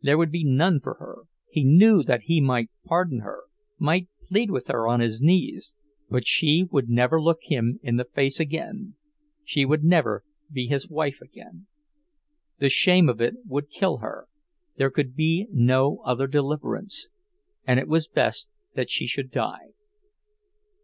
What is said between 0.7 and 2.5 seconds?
for her—he knew that he